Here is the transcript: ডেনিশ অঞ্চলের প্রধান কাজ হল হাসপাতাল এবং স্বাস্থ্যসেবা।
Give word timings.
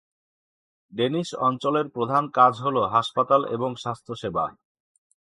ডেনিশ 0.93 1.29
অঞ্চলের 1.47 1.87
প্রধান 1.89 2.23
কাজ 2.29 2.53
হল 2.59 2.77
হাসপাতাল 2.93 3.41
এবং 3.47 3.69
স্বাস্থ্যসেবা। 3.75 4.45